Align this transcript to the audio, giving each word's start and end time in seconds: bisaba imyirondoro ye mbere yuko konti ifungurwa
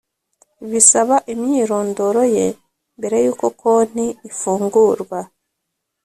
bisaba 0.71 1.15
imyirondoro 1.33 2.21
ye 2.35 2.47
mbere 2.97 3.17
yuko 3.25 3.45
konti 3.59 4.05
ifungurwa 4.29 5.19